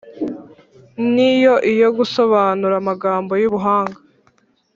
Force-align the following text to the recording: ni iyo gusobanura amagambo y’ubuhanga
ni 1.13 1.29
iyo 1.75 1.89
gusobanura 1.97 2.75
amagambo 2.81 3.31
y’ubuhanga 3.41 3.99